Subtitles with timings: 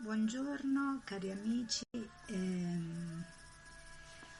[0.00, 1.82] Buongiorno cari amici,
[2.26, 3.24] ehm,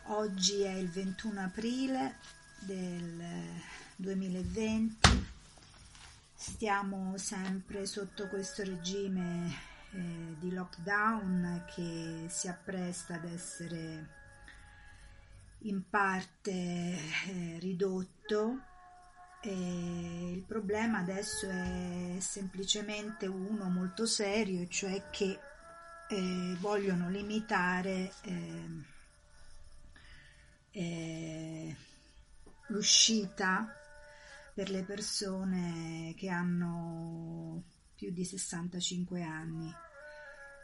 [0.05, 2.15] oggi è il 21 aprile
[2.61, 3.21] del
[3.97, 5.27] 2020,
[6.33, 9.53] stiamo sempre sotto questo regime
[9.91, 14.09] eh, di lockdown che si appresta ad essere
[15.63, 18.63] in parte eh, ridotto.
[19.41, 25.39] E il problema adesso è semplicemente uno molto serio, cioè che
[26.09, 28.69] eh, vogliono limitare eh,
[30.71, 31.77] eh,
[32.69, 33.67] l'uscita
[34.55, 37.63] per le persone che hanno
[37.95, 39.73] più di 65 anni.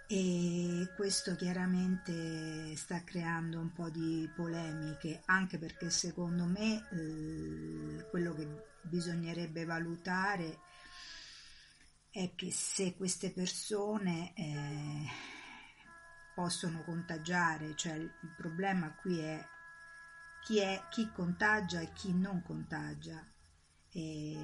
[0.07, 8.35] E questo chiaramente sta creando un po' di polemiche anche perché secondo me eh, quello
[8.35, 8.47] che
[8.83, 10.59] bisognerebbe valutare
[12.11, 15.34] è che se queste persone eh,
[16.35, 19.47] possono contagiare, cioè il problema qui è
[20.43, 23.25] chi, è, chi contagia e chi non contagia.
[23.91, 24.37] E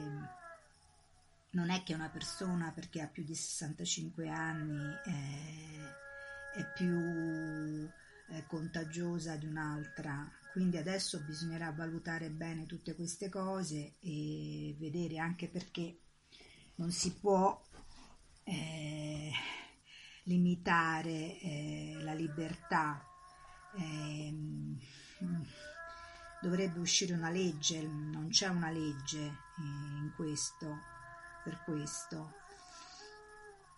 [1.50, 7.91] non è che una persona perché ha più di 65 anni è, è più
[8.31, 10.31] è contagiosa di un'altra.
[10.53, 15.98] Quindi adesso bisognerà valutare bene tutte queste cose e vedere anche perché
[16.77, 17.61] non si può
[18.45, 19.31] eh,
[20.31, 23.05] limitare eh, la libertà.
[23.77, 24.34] Eh,
[26.41, 29.19] dovrebbe uscire una legge, non c'è una legge
[29.59, 30.78] in questo,
[31.42, 32.34] per questo.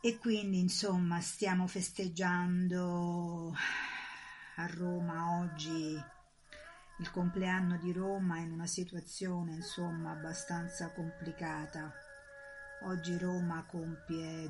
[0.01, 3.55] E quindi insomma stiamo festeggiando
[4.57, 6.05] a Roma oggi
[6.99, 11.93] il compleanno di Roma in una situazione insomma abbastanza complicata.
[12.85, 14.49] Oggi Roma compie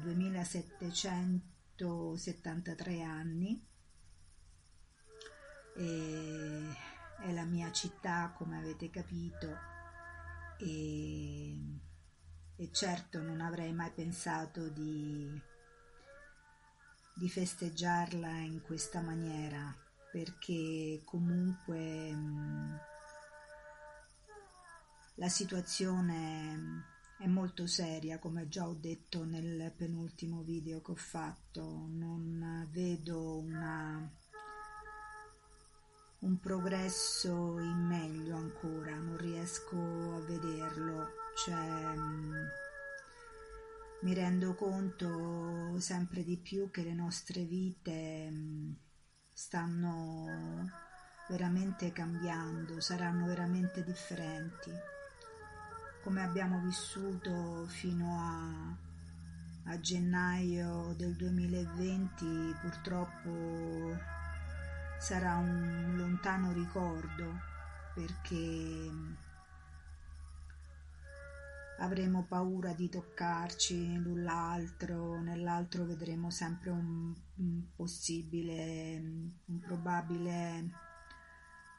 [1.77, 3.67] 2773 anni.
[5.75, 6.77] E
[7.23, 9.56] è la mia città come avete capito
[10.59, 11.56] e,
[12.56, 15.41] e certo non avrei mai pensato di,
[17.15, 19.72] di festeggiarla in questa maniera
[20.10, 22.81] perché comunque mh,
[25.15, 26.91] la situazione
[27.22, 33.37] è molto seria, come già ho detto nel penultimo video che ho fatto, non vedo
[33.37, 34.10] una,
[36.19, 42.49] un progresso in meglio ancora, non riesco a vederlo, cioè mh,
[44.00, 48.77] mi rendo conto sempre di più che le nostre vite mh,
[49.33, 50.69] stanno
[51.28, 54.72] veramente cambiando, saranno veramente differenti.
[56.03, 63.97] Come abbiamo vissuto fino a, a gennaio del 2020 purtroppo
[64.99, 67.39] sarà un lontano ricordo
[67.95, 68.91] perché
[71.79, 79.01] avremo paura di toccarci l'un l'altro, nell'altro vedremo sempre un, un possibile,
[79.47, 80.91] un probabile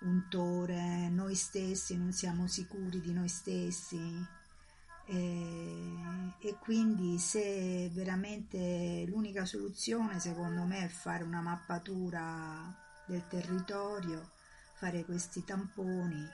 [0.03, 4.41] untore, noi stessi non siamo sicuri di noi stessi.
[5.05, 5.93] E,
[6.39, 12.73] e quindi se veramente l'unica soluzione secondo me è fare una mappatura
[13.05, 14.31] del territorio,
[14.75, 16.25] fare questi tamponi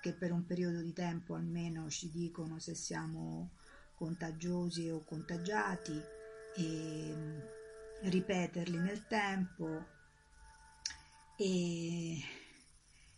[0.00, 3.50] che per un periodo di tempo almeno ci dicono se siamo
[3.94, 6.00] contagiosi o contagiati
[6.56, 7.14] e
[8.02, 9.94] ripeterli nel tempo.
[11.36, 12.22] E,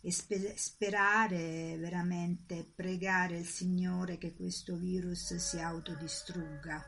[0.01, 6.83] e spe- sperare veramente, pregare il Signore che questo virus si autodistrugga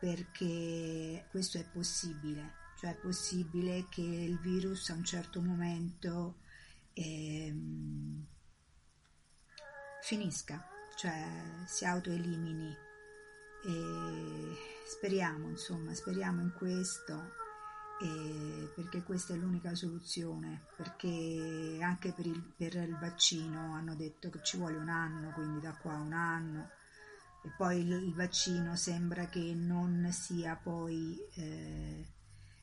[0.00, 6.38] perché questo è possibile, cioè è possibile che il virus a un certo momento
[6.92, 8.24] ehm,
[10.02, 10.64] finisca,
[10.96, 12.86] cioè si autoelimini.
[13.64, 14.56] E
[14.86, 17.46] speriamo, insomma, speriamo in questo
[18.74, 24.40] perché questa è l'unica soluzione, perché anche per il, per il, vaccino hanno detto che
[24.42, 26.70] ci vuole un anno, quindi da qua un anno
[27.42, 32.06] e poi il, il vaccino sembra che non sia poi eh,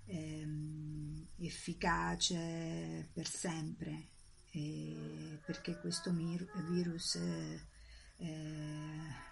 [0.06, 4.08] ehm, efficace per sempre,
[4.52, 7.62] eh, perché questo virus eh,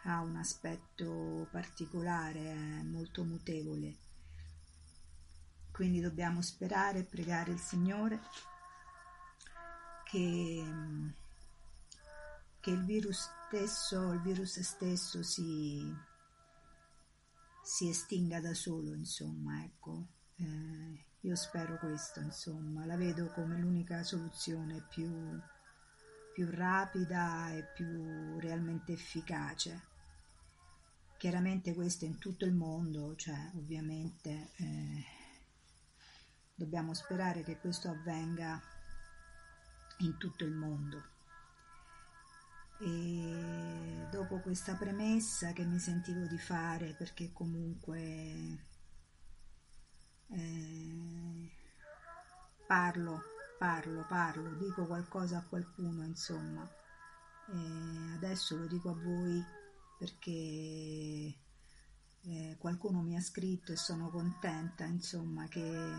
[0.04, 3.98] ha un aspetto particolare, molto mutevole.
[5.74, 8.22] Quindi dobbiamo sperare e pregare il Signore
[10.06, 10.64] che,
[12.60, 15.92] che il virus stesso, il virus stesso si,
[17.64, 20.08] si estinga da solo, insomma, ecco.
[20.36, 25.10] Eh, Io spero questo, insomma, la vedo come l'unica soluzione più,
[26.34, 29.82] più rapida e più realmente efficace.
[31.18, 35.06] Chiaramente questo in tutto il mondo, cioè ovviamente eh,
[36.56, 38.62] dobbiamo sperare che questo avvenga
[40.00, 41.12] in tutto il mondo.
[42.80, 48.02] E dopo questa premessa che mi sentivo di fare, perché comunque
[50.30, 51.52] eh,
[52.68, 53.22] parlo,
[53.58, 56.68] parlo, parlo, dico qualcosa a qualcuno, insomma.
[57.48, 59.44] E adesso lo dico a voi
[59.98, 61.43] perché
[62.26, 65.92] eh, qualcuno mi ha scritto e sono contenta, insomma, che,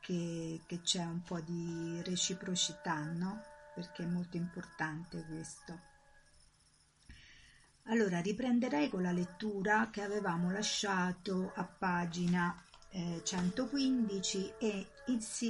[0.00, 3.42] che, che c'è un po' di reciprocità, no?
[3.74, 5.90] Perché è molto importante questo.
[7.86, 12.54] Allora riprenderei con la lettura che avevamo lasciato a pagina
[12.90, 14.86] eh, 115 e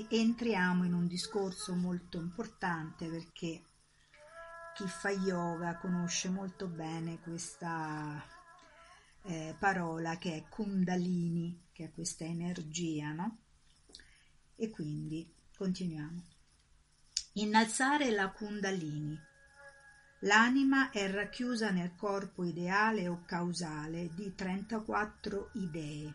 [0.08, 3.64] entriamo in un discorso molto importante perché
[4.74, 8.40] chi fa yoga conosce molto bene questa
[9.24, 13.38] eh, parola che è kundalini, che è questa energia, no?
[14.56, 16.22] E quindi continuiamo.
[17.34, 19.18] Innalzare la kundalini
[20.24, 26.14] L'anima è racchiusa nel corpo ideale o causale di 34 idee.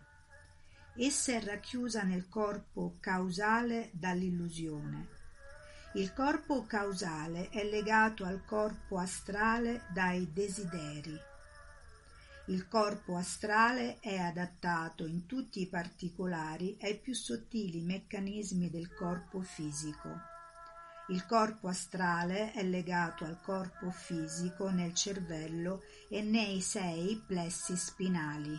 [0.95, 5.09] Essa è racchiusa nel corpo causale dall'illusione.
[5.95, 11.19] Il corpo causale è legato al corpo astrale dai desideri.
[12.49, 19.41] Il corpo astrale è adattato in tutti i particolari ai più sottili meccanismi del corpo
[19.41, 20.17] fisico.
[21.09, 28.57] Il corpo astrale è legato al corpo fisico nel cervello e nei sei plessi spinali.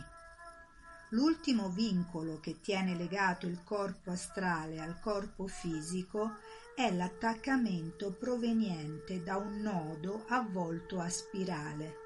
[1.09, 6.35] L'ultimo vincolo che tiene legato il corpo astrale al corpo fisico
[6.75, 11.98] è l'attaccamento proveniente da un nodo avvolto a spirale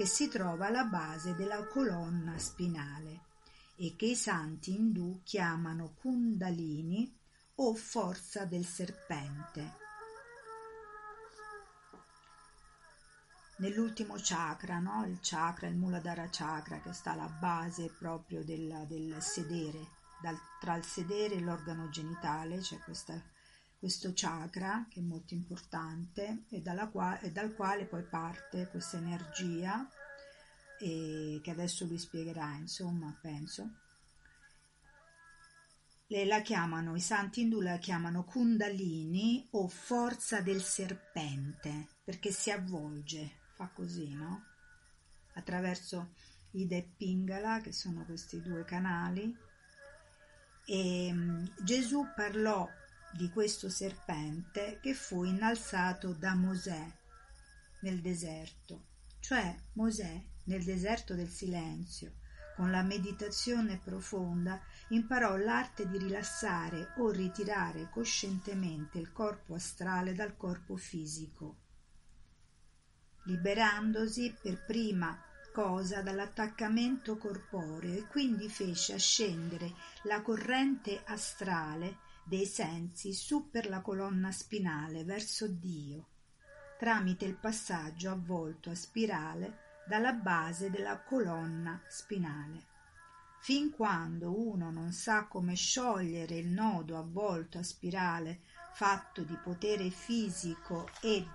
[0.00, 3.20] che si trova alla base della colonna spinale
[3.76, 7.14] e che i santi indù chiamano kundalini
[7.56, 9.76] o forza del serpente.
[13.56, 15.04] nell'ultimo chakra, no?
[15.04, 19.86] il chakra, il Muladhara chakra che sta alla base proprio del, del sedere,
[20.22, 23.22] Dal, tra il sedere e l'organo genitale c'è questa,
[23.80, 26.62] questo chakra che è molto importante e,
[26.92, 29.88] qua, e dal quale poi parte questa energia
[30.78, 33.70] che adesso lui spiegherà, insomma, penso.
[36.08, 42.50] Le la chiamano, i santi indù la chiamano Kundalini o forza del serpente perché si
[42.50, 44.44] avvolge fa così, no?
[45.34, 46.12] Attraverso
[46.52, 49.34] Ida e Pingala, che sono questi due canali,
[50.66, 52.68] e mm, Gesù parlò
[53.12, 56.86] di questo serpente che fu innalzato da Mosè
[57.80, 58.86] nel deserto,
[59.20, 62.14] cioè Mosè nel deserto del silenzio,
[62.56, 70.36] con la meditazione profonda, imparò l'arte di rilassare o ritirare coscientemente il corpo astrale dal
[70.36, 71.56] corpo fisico
[73.24, 75.22] liberandosi per prima
[75.52, 79.72] cosa dall'attaccamento corporeo e quindi fece ascendere
[80.04, 86.08] la corrente astrale dei sensi su per la colonna spinale verso Dio,
[86.78, 92.66] tramite il passaggio avvolto a spirale dalla base della colonna spinale.
[93.40, 99.90] Fin quando uno non sa come sciogliere il nodo avvolto a spirale fatto di potere
[99.90, 101.26] fisico e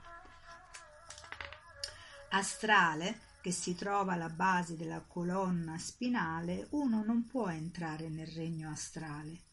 [2.29, 8.71] astrale che si trova alla base della colonna spinale, uno non può entrare nel regno
[8.71, 9.44] astrale.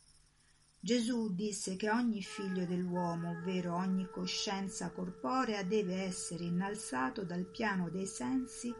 [0.84, 7.88] Gesù disse che ogni figlio dell'uomo, ovvero ogni coscienza corporea, deve essere innalzato dal piano
[7.88, 8.74] dei sensi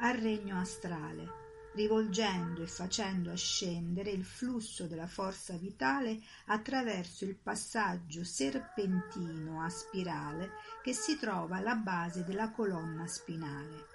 [0.00, 1.44] al regno astrale
[1.76, 10.52] rivolgendo e facendo ascendere il flusso della forza vitale attraverso il passaggio serpentino a spirale
[10.82, 13.94] che si trova alla base della colonna spinale.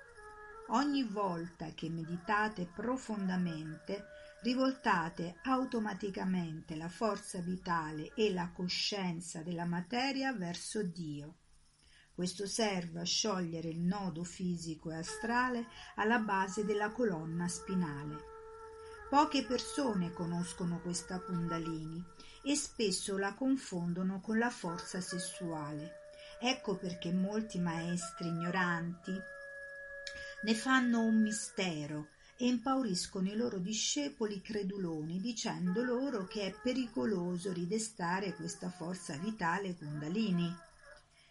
[0.69, 4.05] Ogni volta che meditate profondamente,
[4.41, 11.35] rivoltate automaticamente la forza vitale e la coscienza della materia verso Dio
[12.21, 18.29] questo serve a sciogliere il nodo fisico e astrale alla base della colonna spinale.
[19.09, 22.03] Poche persone conoscono questa Kundalini
[22.43, 26.11] e spesso la confondono con la forza sessuale.
[26.39, 29.19] Ecco perché molti maestri ignoranti
[30.43, 32.09] ne fanno un mistero
[32.41, 39.75] e impauriscono i loro discepoli creduloni dicendo loro che è pericoloso ridestare questa forza vitale
[39.75, 40.51] Kundalini.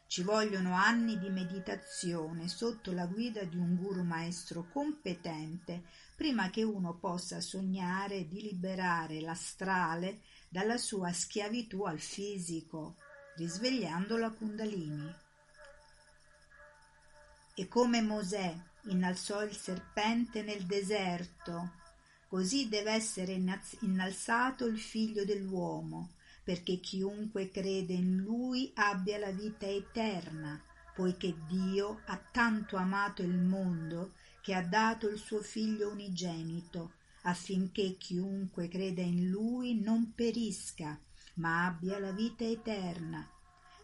[0.07, 5.83] Ci vogliono anni di meditazione sotto la guida di un guru maestro competente
[6.15, 12.99] prima che uno possa sognare di liberare l'astrale dalla sua schiavitù al fisico,
[13.35, 15.13] risvegliando la Kundalini.
[17.57, 21.73] E come Mosè innalzò il serpente nel deserto,
[22.29, 23.33] così deve essere
[23.81, 30.61] innalzato il figlio dell'uomo, perché chiunque crede in lui abbia la vita eterna,
[30.95, 37.97] poiché Dio ha tanto amato il mondo che ha dato il suo figlio unigenito, affinché
[37.99, 40.99] chiunque creda in lui non perisca,
[41.35, 43.29] ma abbia la vita eterna.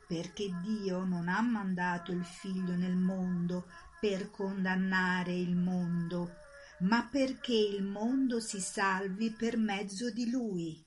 [0.06, 3.66] Perché Dio non ha mandato il figlio nel mondo
[4.00, 6.36] per condannare il mondo,
[6.80, 10.84] ma perché il mondo si salvi per mezzo di lui.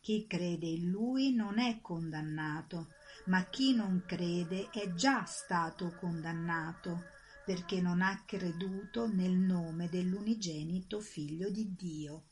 [0.00, 2.88] Chi crede in lui non è condannato,
[3.26, 7.04] ma chi non crede è già stato condannato,
[7.44, 12.24] perché non ha creduto nel nome dell'unigenito figlio di Dio.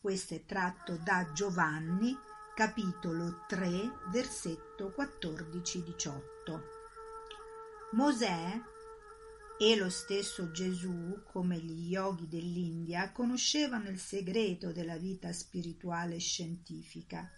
[0.00, 2.16] Questo è tratto da Giovanni,
[2.54, 6.60] capitolo 3, versetto 14-18.
[7.92, 8.60] Mosè
[9.60, 16.20] e lo stesso Gesù, come gli yogi dell'India, conoscevano il segreto della vita spirituale e
[16.20, 17.28] scientifica.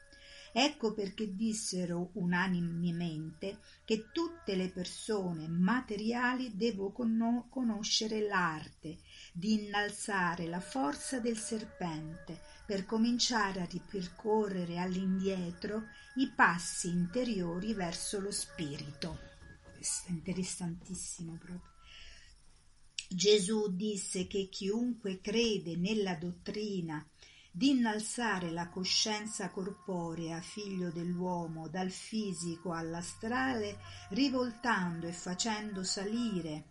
[0.52, 8.98] Ecco perché dissero unanimemente che tutte le persone materiali devono conoscere l'arte
[9.32, 15.84] di innalzare la forza del serpente per cominciare a ripercorrere all'indietro
[16.16, 19.18] i passi interiori verso lo spirito.
[20.08, 21.69] Interessantissimo proprio.
[23.12, 27.04] Gesù disse che chiunque crede nella dottrina
[27.50, 36.66] di innalzare la coscienza corporea figlio dell'uomo dal fisico all'astrale, rivoltando e facendo salire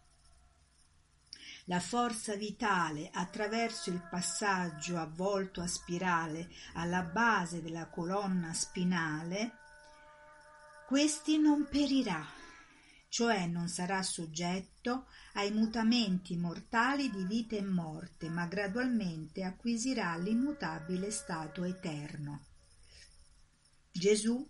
[1.66, 9.58] la forza vitale attraverso il passaggio avvolto a spirale alla base della colonna spinale,
[10.88, 12.26] questi non perirà,
[13.10, 21.10] cioè non sarà soggetto ai mutamenti mortali di vita e morte, ma gradualmente acquisirà l'immutabile
[21.10, 22.46] stato eterno.
[23.92, 24.48] Gesù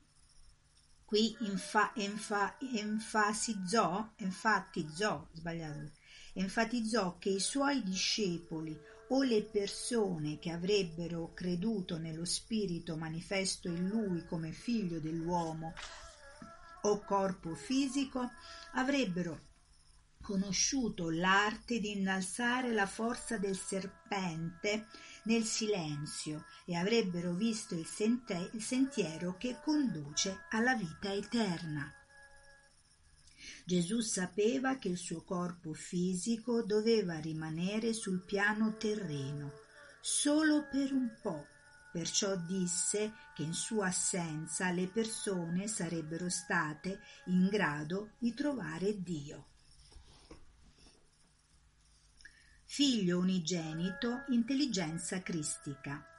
[1.05, 5.91] qui infa, enfa, enfasizzò, enfatizzò, sbagliato,
[6.33, 8.77] enfatizzò che i suoi discepoli
[9.11, 15.73] o le persone che avrebbero creduto nello spirito manifesto in lui come figlio dell'uomo
[16.83, 18.31] o corpo fisico
[18.73, 19.47] avrebbero
[20.21, 24.87] conosciuto l'arte di innalzare la forza del serpente
[25.23, 31.91] nel silenzio e avrebbero visto il, sente- il sentiero che conduce alla vita eterna.
[33.65, 39.51] Gesù sapeva che il suo corpo fisico doveva rimanere sul piano terreno
[40.01, 41.45] solo per un po',
[41.91, 49.45] perciò disse che in sua assenza le persone sarebbero state in grado di trovare Dio.
[52.71, 56.18] figlio unigenito, intelligenza cristica.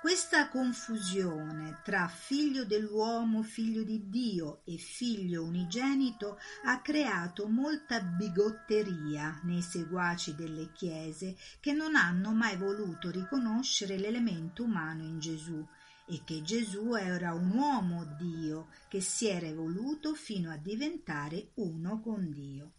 [0.00, 9.40] Questa confusione tra figlio dell'uomo, figlio di Dio e figlio unigenito ha creato molta bigotteria
[9.42, 15.66] nei seguaci delle chiese che non hanno mai voluto riconoscere l'elemento umano in Gesù
[16.06, 22.00] e che Gesù era un uomo Dio che si era evoluto fino a diventare uno
[22.00, 22.77] con Dio.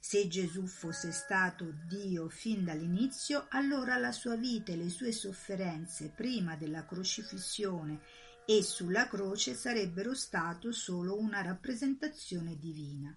[0.00, 6.12] Se Gesù fosse stato Dio fin dall'inizio, allora la sua vita e le sue sofferenze
[6.14, 8.00] prima della crocifissione
[8.46, 13.14] e sulla croce sarebbero stato solo una rappresentazione divina.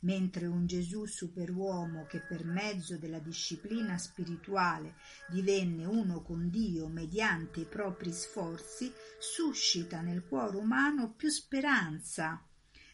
[0.00, 4.96] Mentre un Gesù superuomo che per mezzo della disciplina spirituale
[5.30, 12.46] divenne uno con Dio mediante i propri sforzi, suscita nel cuore umano più speranza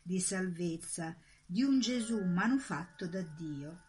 [0.02, 1.16] di salvezza
[1.50, 3.88] di un Gesù manufatto da Dio.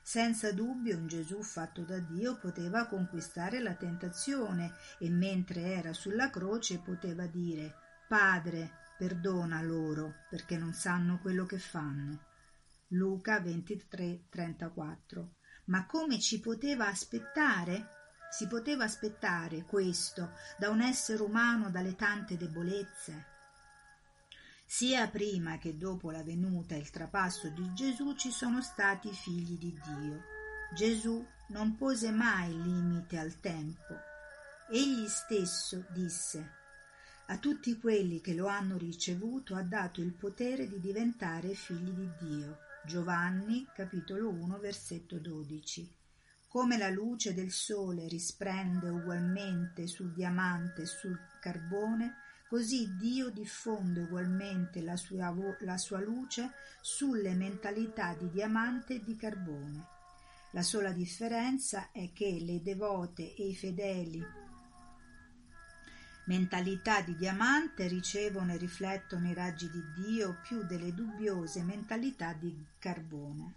[0.00, 6.30] Senza dubbio un Gesù fatto da Dio poteva conquistare la tentazione e mentre era sulla
[6.30, 7.74] croce poteva dire
[8.08, 12.18] Padre, perdona loro perché non sanno quello che fanno.
[12.88, 15.34] Luca 23:34.
[15.66, 17.88] Ma come ci poteva aspettare?
[18.30, 23.35] Si poteva aspettare questo da un essere umano dalle tante debolezze?
[24.66, 29.56] Sia prima che dopo la venuta e il trapasso di Gesù ci sono stati figli
[29.56, 30.22] di Dio.
[30.74, 33.94] Gesù non pose mai limite al tempo.
[34.68, 36.64] Egli stesso disse
[37.28, 42.08] a tutti quelli che lo hanno ricevuto ha dato il potere di diventare figli di
[42.20, 42.58] Dio.
[42.84, 45.92] Giovanni capitolo 1 versetto 12.
[46.46, 52.14] Come la luce del sole risplende ugualmente sul diamante e sul carbone,
[52.48, 59.16] così Dio diffonde ugualmente la sua, la sua luce sulle mentalità di diamante e di
[59.16, 59.86] carbone.
[60.52, 64.44] La sola differenza è che le devote e i fedeli
[66.26, 72.66] mentalità di diamante ricevono e riflettono i raggi di Dio più delle dubbiose mentalità di
[72.78, 73.54] carbone.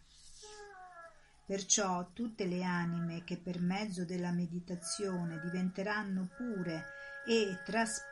[1.46, 6.86] Perciò tutte le anime che per mezzo della meditazione diventeranno pure
[7.25, 8.08] e trasparenti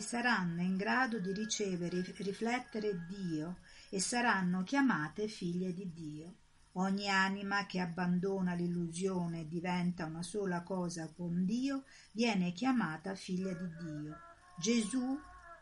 [0.00, 3.56] saranno in grado di ricevere e riflettere Dio
[3.88, 6.34] e saranno chiamate figlie di Dio.
[6.72, 13.54] Ogni anima che abbandona l'illusione e diventa una sola cosa con Dio viene chiamata figlia
[13.54, 14.18] di Dio.
[14.58, 15.18] Gesù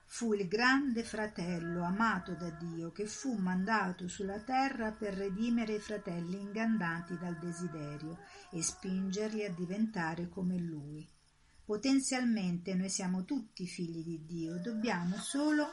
[0.06, 5.80] fu il grande fratello amato da Dio che fu mandato sulla terra per redimere i
[5.80, 8.18] fratelli ingannati dal desiderio
[8.50, 11.11] e spingerli a diventare come lui.
[11.72, 15.72] Potenzialmente noi siamo tutti figli di Dio, dobbiamo solo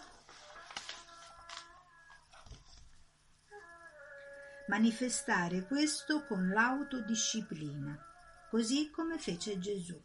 [4.70, 8.00] manifestare questo con l'autodisciplina,
[8.50, 10.02] così come fece Gesù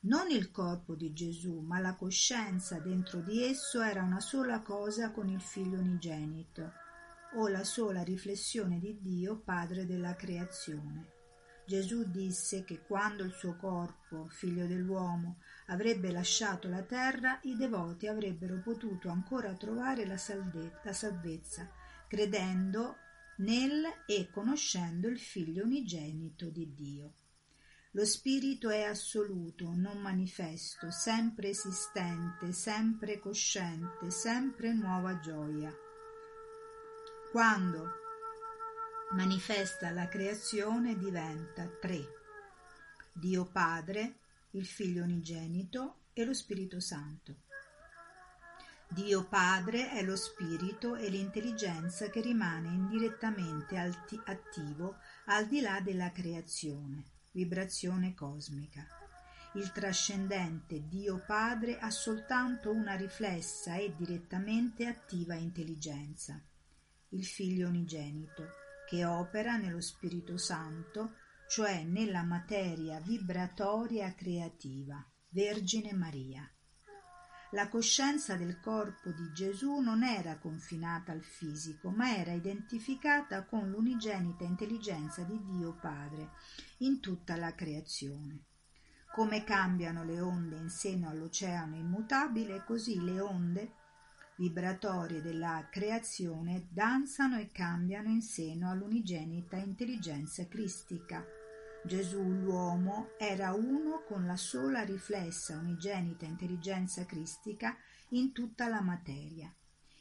[0.00, 5.12] non il corpo di Gesù, ma la coscienza dentro di esso era una sola cosa
[5.12, 6.72] con il figlio unigenito,
[7.36, 11.21] o la sola riflessione di Dio, padre della creazione.
[11.64, 18.08] Gesù disse che quando il suo corpo, figlio dell'uomo, avrebbe lasciato la terra, i devoti
[18.08, 21.70] avrebbero potuto ancora trovare la, salde- la salvezza,
[22.08, 22.96] credendo
[23.36, 27.14] nel e conoscendo il figlio unigenito di Dio.
[27.92, 35.72] Lo spirito è assoluto, non manifesto, sempre esistente, sempre cosciente, sempre nuova gioia.
[37.30, 38.01] Quando
[39.12, 42.00] manifesta la creazione diventa tre.
[43.12, 44.14] Dio Padre,
[44.52, 47.36] il Figlio unigenito e lo Spirito Santo.
[48.88, 54.96] Dio Padre è lo spirito e l'intelligenza che rimane indirettamente attivo
[55.26, 58.86] al di là della creazione vibrazione cosmica.
[59.54, 66.40] Il trascendente Dio Padre ha soltanto una riflessa e direttamente attiva intelligenza,
[67.10, 68.61] il Figlio unigenito,
[68.92, 71.14] che opera nello Spirito Santo,
[71.48, 76.46] cioè nella materia vibratoria creativa, Vergine Maria.
[77.52, 83.70] La coscienza del corpo di Gesù non era confinata al fisico, ma era identificata con
[83.70, 86.32] l'unigenita intelligenza di Dio Padre
[86.80, 88.44] in tutta la creazione.
[89.14, 93.72] Come cambiano le onde in seno all'oceano immutabile, così le onde
[94.42, 101.24] vibratorie della creazione danzano e cambiano in seno all'unigenita intelligenza cristica
[101.84, 107.76] Gesù l'uomo era uno con la sola riflessa unigenita intelligenza cristica
[108.10, 109.52] in tutta la materia.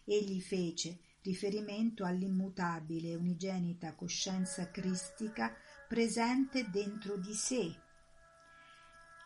[0.06, 5.56] Egli fece riferimento all'immutabile unigenita coscienza cristica
[5.88, 7.76] presente dentro di sé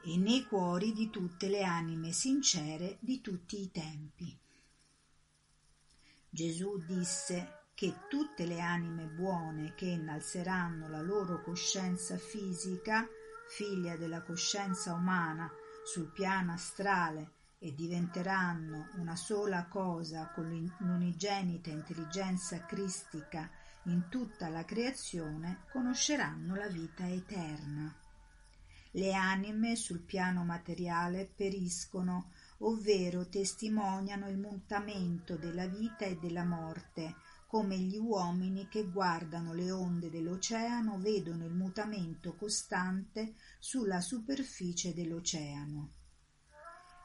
[0.05, 4.43] e nei cuori di tutte le anime sincere di tutti i tempi.
[6.35, 13.07] Gesù disse che tutte le anime buone che innalzeranno la loro coscienza fisica,
[13.47, 15.49] figlia della coscienza umana,
[15.85, 23.49] sul piano astrale e diventeranno una sola cosa con l'unigenita intelligenza cristica
[23.83, 27.95] in tutta la creazione, conosceranno la vita eterna.
[28.91, 37.15] Le anime sul piano materiale periscono, ovvero testimoniano il mutamento della vita e della morte,
[37.47, 45.91] come gli uomini che guardano le onde dell'oceano vedono il mutamento costante sulla superficie dell'oceano.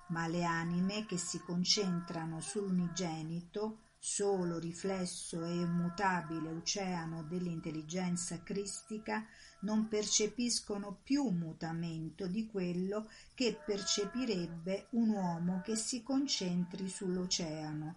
[0.09, 9.25] Ma le anime che si concentrano sull'unigenito, solo riflesso e immutabile oceano dell'intelligenza cristica,
[9.61, 17.97] non percepiscono più mutamento di quello che percepirebbe un uomo che si concentri sull'oceano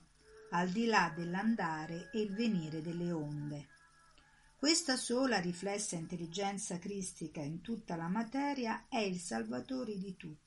[0.51, 3.67] al di là dell'andare e il venire delle onde.
[4.55, 10.42] Questa sola riflessa intelligenza cristica in tutta la materia è il Salvatore di tutti.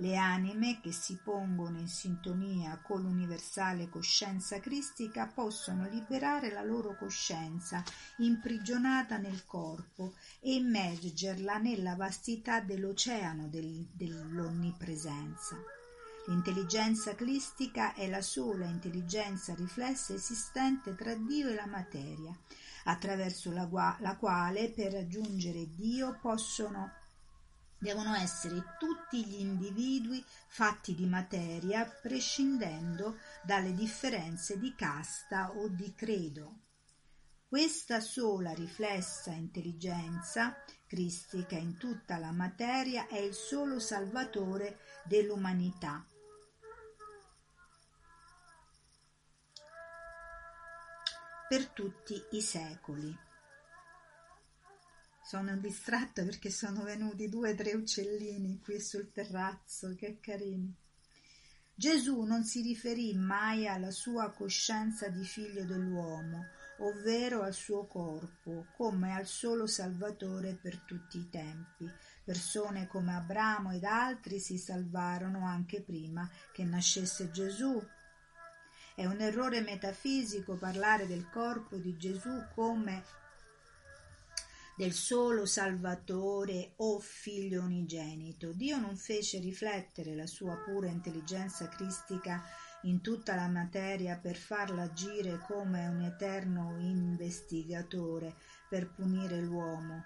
[0.00, 6.96] Le anime che si pongono in sintonia con l'universale coscienza cristica possono liberare la loro
[6.96, 7.82] coscienza
[8.18, 15.56] imprigionata nel corpo e immergerla nella vastità dell'oceano del, dell'onnipresenza.
[16.28, 22.32] L'intelligenza cristica è la sola intelligenza riflessa esistente tra Dio e la materia,
[22.84, 26.97] attraverso la, la quale per raggiungere Dio possono
[27.78, 35.94] devono essere tutti gli individui fatti di materia, prescindendo dalle differenze di casta o di
[35.94, 36.60] credo.
[37.48, 46.04] Questa sola riflessa intelligenza cristica in tutta la materia è il solo salvatore dell'umanità.
[51.48, 53.27] Per tutti i secoli.
[55.28, 60.74] Sono distratta perché sono venuti due o tre uccellini qui sul terrazzo, che carini.
[61.74, 66.46] Gesù non si riferì mai alla sua coscienza di figlio dell'uomo,
[66.78, 71.86] ovvero al suo corpo, come al solo Salvatore per tutti i tempi.
[72.24, 77.78] Persone come Abramo ed altri si salvarono anche prima che nascesse Gesù.
[78.94, 83.04] È un errore metafisico parlare del corpo di Gesù come
[84.78, 88.52] del solo Salvatore o Figlio unigenito.
[88.52, 92.44] Dio non fece riflettere la sua pura intelligenza cristica
[92.82, 98.36] in tutta la materia per farla agire come un eterno investigatore
[98.68, 100.04] per punire l'uomo.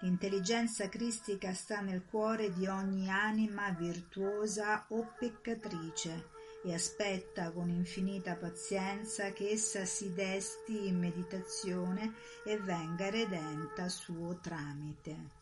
[0.00, 8.36] L'intelligenza cristica sta nel cuore di ogni anima virtuosa o peccatrice e aspetta con infinita
[8.36, 12.12] pazienza che essa si desti in meditazione
[12.44, 15.38] e venga redenta suo tramite.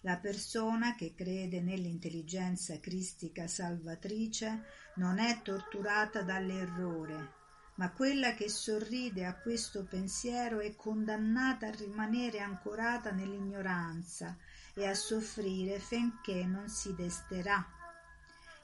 [0.00, 4.64] La persona che crede nell'intelligenza cristica salvatrice
[4.96, 7.40] non è torturata dall'errore,
[7.76, 14.36] ma quella che sorride a questo pensiero è condannata a rimanere ancorata nell'ignoranza
[14.74, 17.81] e a soffrire finché non si desterà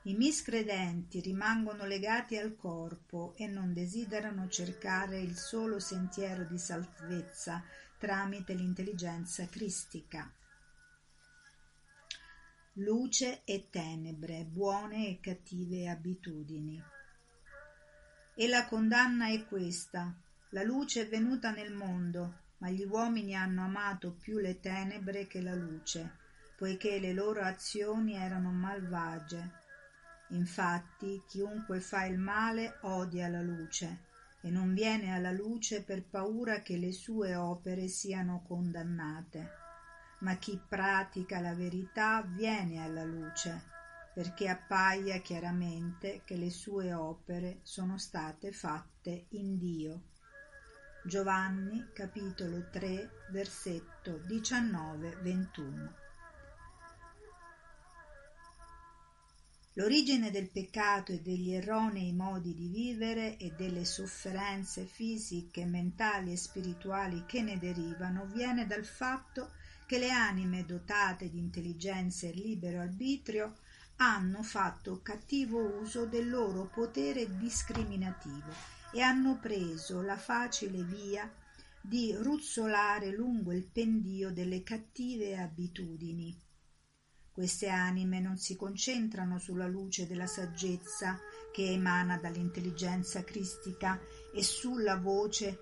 [0.08, 7.62] i miscredenti rimangono legati al corpo e non desiderano cercare il solo sentiero di salvezza
[7.98, 10.32] tramite l'intelligenza cristica.
[12.74, 16.82] Luce e tenebre, buone e cattive abitudini.
[18.34, 20.10] E la condanna è questa.
[20.50, 25.42] La luce è venuta nel mondo, ma gli uomini hanno amato più le tenebre che
[25.42, 26.16] la luce,
[26.56, 29.57] poiché le loro azioni erano malvagie
[30.28, 34.06] Infatti chiunque fa il male odia la luce
[34.42, 39.50] e non viene alla luce per paura che le sue opere siano condannate.
[40.20, 43.76] Ma chi pratica la verità viene alla luce
[44.18, 50.06] perché appaia chiaramente che le sue opere sono state fatte in Dio.
[51.04, 56.07] Giovanni capitolo 3 versetto 19-21
[59.78, 66.36] L'origine del peccato e degli erronei modi di vivere e delle sofferenze fisiche, mentali e
[66.36, 69.52] spirituali che ne derivano viene dal fatto
[69.86, 73.58] che le anime dotate di intelligenza e libero arbitrio
[73.98, 78.50] hanno fatto cattivo uso del loro potere discriminativo
[78.92, 81.32] e hanno preso la facile via
[81.80, 86.46] di ruzzolare lungo il pendio delle cattive abitudini
[87.38, 91.20] queste anime non si concentrano sulla luce della saggezza
[91.52, 94.00] che emana dall'intelligenza cristica
[94.34, 95.56] e sulla voce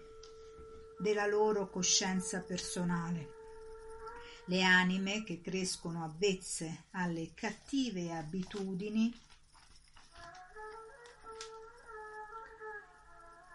[0.98, 3.28] della loro coscienza personale.
[4.46, 9.14] Le anime che crescono avvezze alle cattive abitudini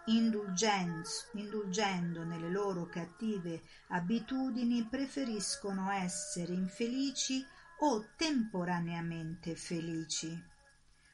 [0.06, 7.44] indulgendo nelle loro cattive abitudini preferiscono essere infelici
[7.84, 10.40] o temporaneamente felici,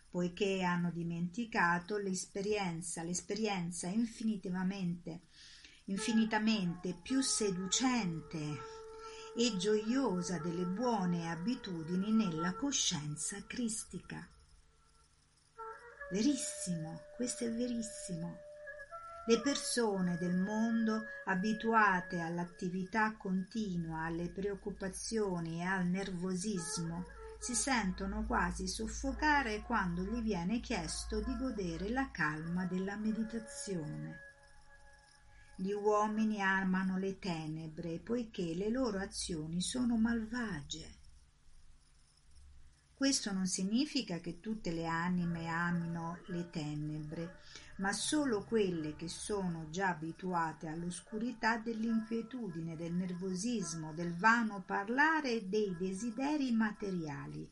[0.10, 5.22] poiché hanno dimenticato l'esperienza, l'esperienza infinitivamente,
[5.86, 8.76] infinitamente più seducente
[9.38, 14.28] e gioiosa delle buone abitudini nella coscienza cristica.
[16.12, 18.47] Verissimo, questo è verissimo.
[19.28, 27.04] Le persone del mondo, abituate all'attività continua, alle preoccupazioni e al nervosismo,
[27.38, 34.20] si sentono quasi soffocare quando gli viene chiesto di godere la calma della meditazione.
[35.58, 40.97] Gli uomini amano le tenebre poiché le loro azioni sono malvagie.
[42.98, 47.42] Questo non significa che tutte le anime amino le tenebre,
[47.76, 55.44] ma solo quelle che sono già abituate all'oscurità dell'inquietudine, del nervosismo, del vano parlare e
[55.44, 57.48] dei desideri materiali.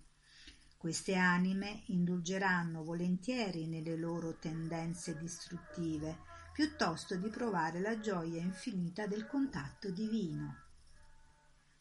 [0.78, 6.22] Queste anime indulgeranno volentieri nelle loro tendenze distruttive,
[6.54, 10.64] piuttosto di provare la gioia infinita del contatto divino.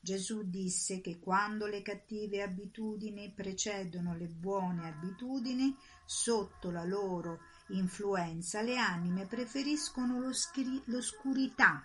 [0.04, 8.60] Gesù disse che quando le cattive abitudini precedono le buone abitudini, sotto la loro influenza
[8.60, 11.82] le anime preferiscono l'oscurità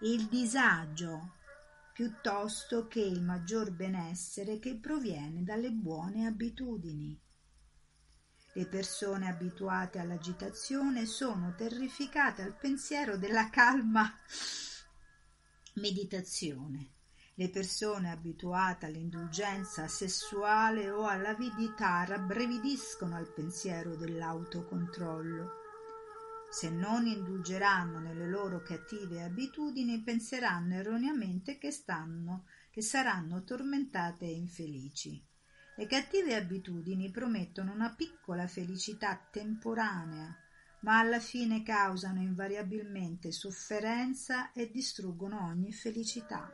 [0.00, 1.34] e il disagio
[1.92, 7.16] piuttosto che il maggior benessere che proviene dalle buone abitudini.
[8.54, 14.12] Le persone abituate all'agitazione sono terrificate al pensiero della calma
[15.74, 16.96] meditazione
[17.38, 25.52] le persone abituate all'indulgenza sessuale o all'avidità rabbrividiscono al pensiero dell'autocontrollo.
[26.50, 34.32] Se non indulgeranno nelle loro cattive abitudini, penseranno erroneamente che, stanno, che saranno tormentate e
[34.32, 35.24] infelici.
[35.76, 40.36] Le cattive abitudini promettono una piccola felicità temporanea,
[40.80, 46.52] ma alla fine causano invariabilmente sofferenza e distruggono ogni felicità.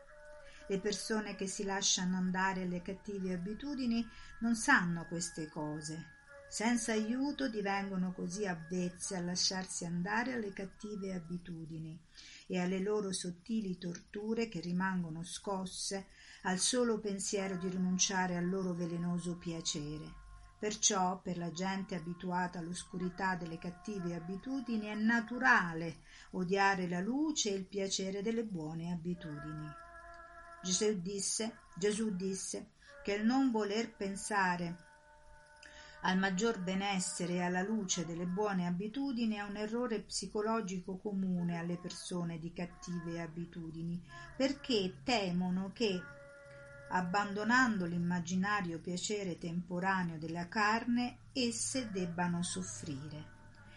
[0.67, 4.07] Le persone che si lasciano andare alle cattive abitudini
[4.41, 6.13] non sanno queste cose.
[6.49, 12.01] Senza aiuto divengono così avvezze a lasciarsi andare alle cattive abitudini
[12.47, 16.07] e alle loro sottili torture che rimangono scosse
[16.43, 20.23] al solo pensiero di rinunciare al loro velenoso piacere.
[20.59, 27.55] Perciò per la gente abituata all'oscurità delle cattive abitudini è naturale odiare la luce e
[27.55, 29.84] il piacere delle buone abitudini.
[30.65, 32.71] Gesù disse, Gesù disse
[33.03, 34.77] che il non voler pensare
[36.05, 41.77] al maggior benessere e alla luce delle buone abitudini è un errore psicologico comune alle
[41.77, 44.03] persone di cattive abitudini,
[44.39, 46.01] perché temono che,
[46.89, 53.33] abbandonando l'immaginario piacere temporaneo della carne, esse debbano soffrire.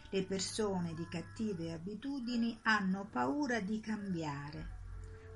[0.09, 4.76] Le persone di cattive abitudini hanno paura di cambiare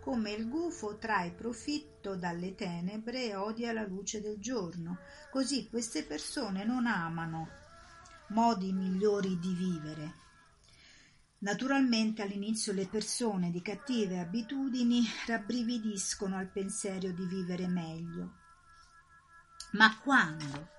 [0.02, 4.98] come il gufo trae profitto dalle tenebre e odia la luce del giorno.
[5.30, 7.60] Così queste persone non amano
[8.30, 10.20] modi migliori di vivere.
[11.40, 18.36] Naturalmente all'inizio le persone di cattive abitudini rabbrividiscono al pensiero di vivere meglio,
[19.72, 20.70] ma quando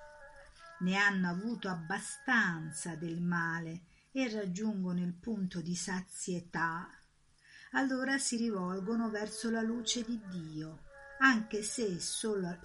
[0.81, 3.83] ne hanno avuto abbastanza del male
[4.13, 6.89] e raggiungono il punto di sazietà,
[7.73, 10.83] allora si rivolgono verso la luce di Dio,
[11.19, 12.59] anche se sulla,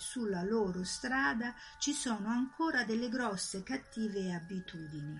[0.43, 5.19] loro strada ci sono ancora delle grosse cattive abitudini.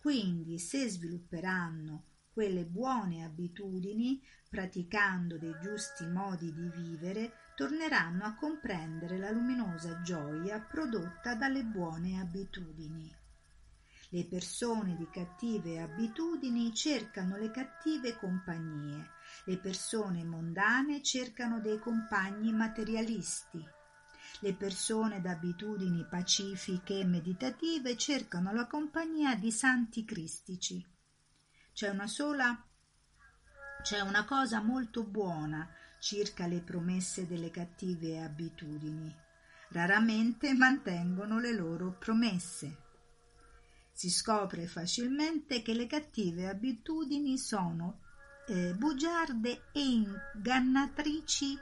[0.00, 9.18] Quindi se svilupperanno quelle buone abitudini, praticando dei giusti modi di vivere, torneranno a comprendere
[9.18, 13.25] la luminosa gioia prodotta dalle buone abitudini.
[14.10, 19.10] Le persone di cattive abitudini cercano le cattive compagnie,
[19.44, 23.64] le persone mondane cercano dei compagni materialisti.
[24.40, 30.84] Le persone d'abitudini pacifiche e meditative cercano la compagnia di santi cristici.
[31.72, 32.60] C'è una sola
[33.82, 35.68] c'è una cosa molto buona
[36.00, 39.14] circa le promesse delle cattive abitudini.
[39.68, 42.85] Raramente mantengono le loro promesse.
[43.96, 48.00] Si scopre facilmente che le cattive abitudini sono
[48.46, 51.58] eh, bugiarde e ingannatrici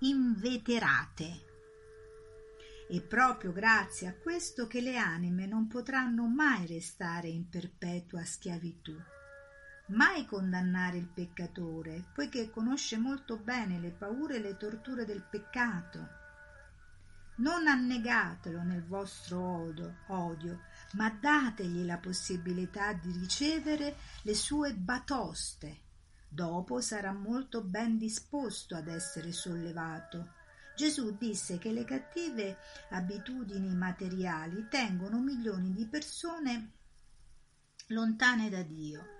[0.00, 1.40] inveterate.
[2.86, 8.94] È proprio grazie a questo che le anime non potranno mai restare in perpetua schiavitù,
[9.86, 16.18] mai condannare il peccatore, poiché conosce molto bene le paure e le torture del peccato
[17.40, 20.60] non annegatelo nel vostro odio, odio,
[20.92, 25.88] ma dategli la possibilità di ricevere le sue batoste.
[26.28, 30.34] Dopo sarà molto ben disposto ad essere sollevato.
[30.76, 32.58] Gesù disse che le cattive
[32.90, 36.72] abitudini materiali tengono milioni di persone
[37.88, 39.19] lontane da Dio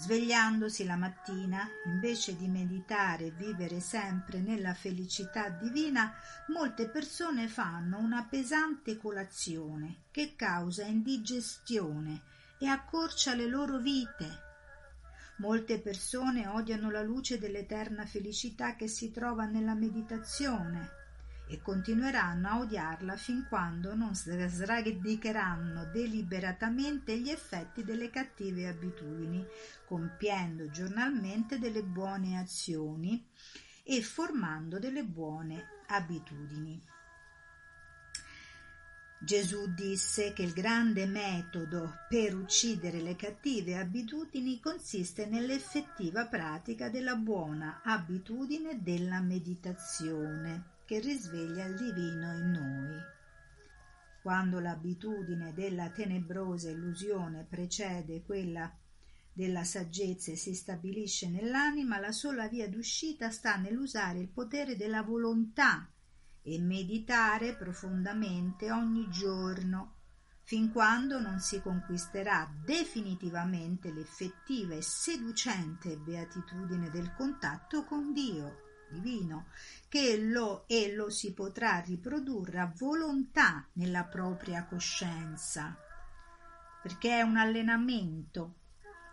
[0.00, 6.14] Svegliandosi la mattina, invece di meditare e vivere sempre nella felicità divina,
[6.54, 12.22] molte persone fanno una pesante colazione che causa indigestione
[12.60, 14.46] e accorcia le loro vite.
[15.38, 20.97] Molte persone odiano la luce dell'eterna felicità che si trova nella meditazione
[21.48, 29.44] e continueranno a odiarla fin quando non sradicheranno deliberatamente gli effetti delle cattive abitudini,
[29.86, 33.26] compiendo giornalmente delle buone azioni
[33.82, 36.80] e formando delle buone abitudini.
[39.20, 47.16] Gesù disse che il grande metodo per uccidere le cattive abitudini consiste nell'effettiva pratica della
[47.16, 52.96] buona abitudine della meditazione che risveglia il divino in noi.
[54.22, 58.74] Quando l'abitudine della tenebrosa illusione precede quella
[59.30, 65.02] della saggezza e si stabilisce nell'anima, la sola via d'uscita sta nell'usare il potere della
[65.02, 65.86] volontà
[66.40, 69.96] e meditare profondamente ogni giorno
[70.44, 79.46] fin quando non si conquisterà definitivamente l'effettiva e seducente beatitudine del contatto con Dio divino,
[79.88, 85.76] che lo, e lo si potrà riprodurre a volontà nella propria coscienza,
[86.82, 88.54] perché è un allenamento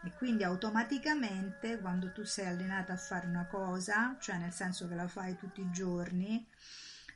[0.05, 4.93] e quindi automaticamente quando tu sei allenata a fare una cosa, cioè nel senso che
[4.93, 6.47] la fai tutti i giorni,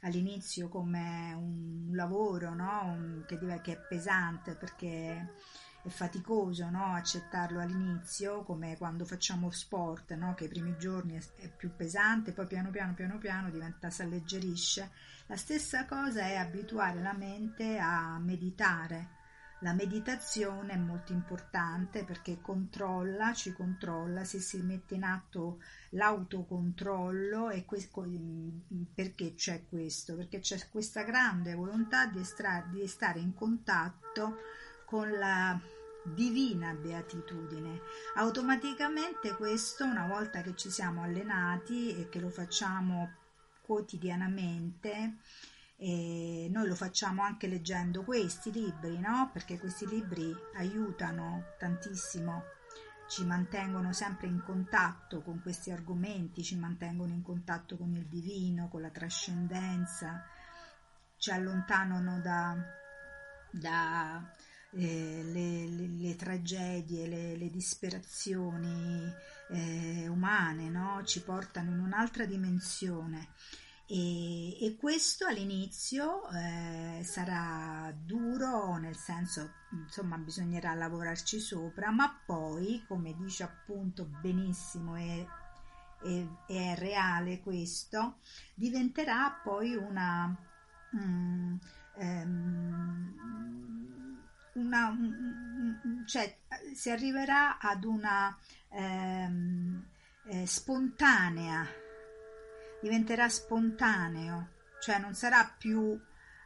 [0.02, 2.82] all'inizio come un lavoro no?
[2.86, 5.36] un, che, che, è pesante perché
[5.89, 6.93] è faticoso no?
[6.93, 10.36] accettarlo all'inizio come quando facciamo sport no?
[10.36, 14.91] che i primi giorni è, più pesante poi piano piano piano piano diventa si alleggerisce
[15.25, 19.17] la stessa cosa è abituare la mente a meditare
[19.62, 27.49] la meditazione è molto importante perché controlla, ci controlla, se si mette in atto l'autocontrollo
[27.49, 28.06] e questo,
[28.95, 30.15] perché c'è questo?
[30.15, 34.38] Perché c'è questa grande volontà di, estra, di stare in contatto
[34.86, 35.60] con la
[36.13, 37.82] divina beatitudine.
[38.15, 43.15] Automaticamente questo, una volta che ci siamo allenati e che lo facciamo
[43.62, 45.17] quotidianamente,
[45.78, 49.30] e noi lo facciamo anche leggendo questi libri, no?
[49.32, 52.43] Perché questi libri aiutano tantissimo,
[53.08, 58.67] ci mantengono sempre in contatto con questi argomenti, ci mantengono in contatto con il divino,
[58.67, 60.26] con la trascendenza,
[61.17, 62.56] ci allontanano da,
[63.52, 64.32] da
[64.71, 69.12] eh, le, le, le, tragedie, le, le disperazioni
[69.49, 71.01] eh, umane, no?
[71.03, 73.29] Ci portano in un'altra dimensione
[73.91, 82.84] e, e questo all'inizio eh, sarà duro, nel senso, insomma, bisognerà lavorarci sopra, ma poi,
[82.88, 85.25] come dice appunto benissimo e,
[86.45, 88.19] è reale questo,
[88.53, 90.38] diventerà poi una...
[90.95, 91.55] Mm,
[91.97, 93.15] ehm,
[94.60, 94.95] una,
[96.06, 96.38] cioè
[96.74, 98.38] si arriverà ad una
[98.69, 99.86] ehm,
[100.28, 101.67] eh, spontanea
[102.82, 104.50] diventerà spontaneo,
[104.82, 106.00] cioè non sarà più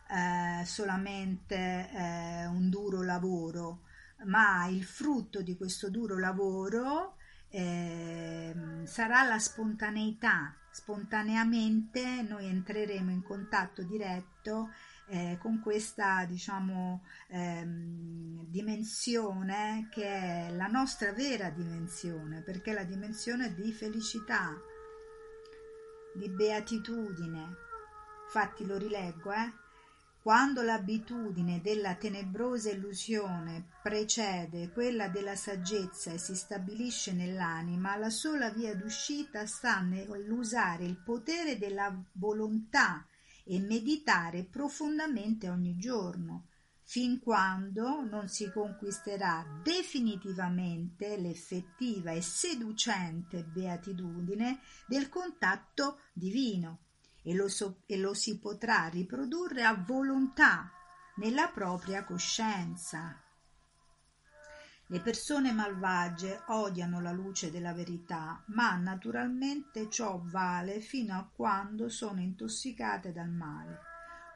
[0.09, 3.81] eh, solamente eh, un duro lavoro,
[4.25, 7.17] ma il frutto di questo duro lavoro
[7.49, 8.53] eh,
[8.85, 10.55] sarà la spontaneità.
[10.71, 14.71] Spontaneamente noi entreremo in contatto diretto
[15.07, 22.83] eh, con questa diciamo ehm, dimensione che è la nostra vera dimensione perché è la
[22.83, 24.55] dimensione di felicità
[26.13, 27.57] di beatitudine.
[28.25, 29.61] Infatti lo rileggo, eh?
[30.21, 38.49] Quando l'abitudine della tenebrosa illusione precede quella della saggezza e si stabilisce nell'anima, la sola
[38.49, 43.05] via d'uscita sta nell'usare il potere della volontà
[43.43, 46.47] e meditare profondamente ogni giorno
[46.85, 56.79] fin quando non si conquisterà definitivamente l'effettiva e seducente beatitudine del contatto divino
[57.23, 60.69] e lo, so, e lo si potrà riprodurre a volontà
[61.15, 63.22] nella propria coscienza.
[64.93, 71.89] Le persone malvagie odiano la luce della verità, ma naturalmente ciò vale fino a quando
[71.89, 73.91] sono intossicate dal male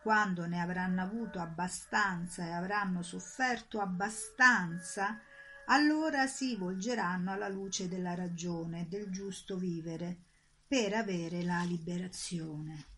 [0.07, 5.19] quando ne avranno avuto abbastanza e avranno sofferto abbastanza,
[5.65, 10.23] allora si volgeranno alla luce della ragione, del giusto vivere,
[10.65, 12.96] per avere la liberazione.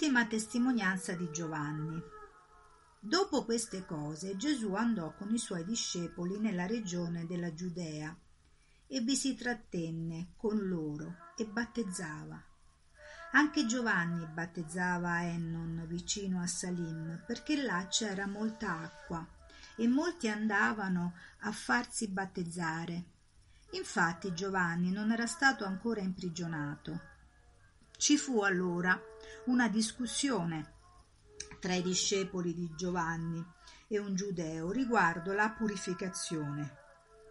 [0.00, 2.00] Ultima testimonianza di Giovanni.
[3.00, 8.16] Dopo queste cose Gesù andò con i suoi discepoli nella regione della Giudea
[8.86, 12.40] e vi si trattenne con loro e battezzava.
[13.32, 19.26] Anche Giovanni battezzava a Ennon vicino a Salim perché là c'era molta acqua
[19.74, 23.04] e molti andavano a farsi battezzare.
[23.72, 27.00] Infatti Giovanni non era stato ancora imprigionato.
[27.96, 28.96] Ci fu allora
[29.46, 30.74] una discussione
[31.60, 33.44] tra i discepoli di Giovanni
[33.88, 36.76] e un giudeo riguardo la purificazione.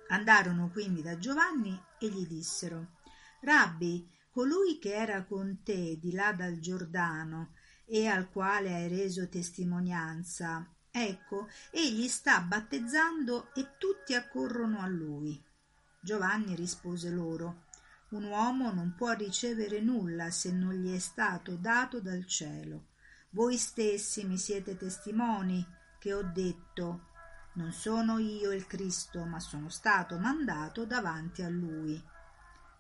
[0.09, 2.95] Andarono quindi da Giovanni e gli dissero
[3.41, 7.53] Rabbi, colui che era con te di là dal Giordano
[7.85, 15.41] e al quale hai reso testimonianza, ecco, egli sta battezzando e tutti accorrono a lui.
[16.01, 17.65] Giovanni rispose loro
[18.09, 22.87] un uomo non può ricevere nulla se non gli è stato dato dal cielo.
[23.31, 25.65] Voi stessi mi siete testimoni
[25.99, 27.07] che ho detto
[27.57, 32.01] non sono io il Cristo, ma sono stato mandato davanti a lui.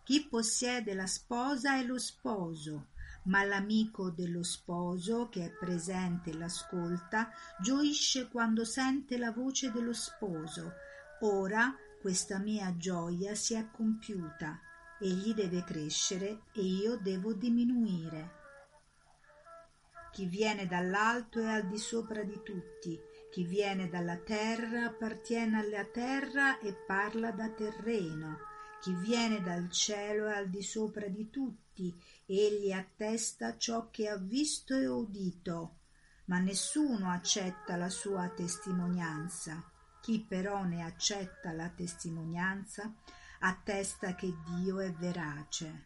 [0.03, 2.89] Chi possiede la sposa è lo sposo,
[3.23, 9.93] ma l'amico dello sposo che è presente e l'ascolta gioisce quando sente la voce dello
[9.93, 10.73] sposo.
[11.21, 14.61] Ora questa mia gioia si è compiuta.
[14.99, 18.35] Egli deve crescere e io devo diminuire.
[20.11, 22.99] Chi viene dall'alto è al di sopra di tutti,
[23.31, 30.27] chi viene dalla terra appartiene alla terra e parla da terreno chi viene dal cielo
[30.27, 31.93] è al di sopra di tutti,
[32.25, 35.79] egli attesta ciò che ha visto e udito,
[36.25, 39.63] ma nessuno accetta la sua testimonianza.
[39.99, 42.93] Chi però ne accetta la testimonianza
[43.39, 45.85] attesta che Dio è verace.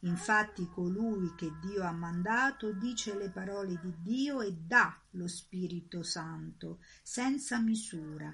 [0.00, 6.02] Infatti colui che Dio ha mandato dice le parole di Dio e dà lo Spirito
[6.02, 8.32] Santo senza misura